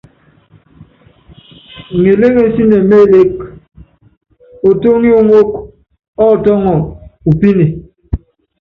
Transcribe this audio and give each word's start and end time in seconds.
Ŋeléŋensíne 2.01 2.77
mé 2.89 2.97
elék, 3.05 3.33
Otóŋip 4.67 5.15
oŋók 5.19 5.49
ɔ́ 6.25 6.29
tɔ́ŋɔ 6.43 6.73
u 7.29 7.31
píne. 7.39 7.65